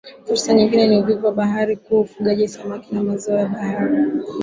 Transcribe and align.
Fursa 0.25 0.49
nyingine 0.53 0.83
ni 0.87 0.95
uvuvi 0.99 1.23
wa 1.25 1.31
bahari 1.39 1.75
kuu 1.83 2.01
ufugaji 2.01 2.47
samaki 2.47 2.95
na 2.95 3.03
mazao 3.03 3.37
ya 3.39 3.47
bahari 3.47 3.97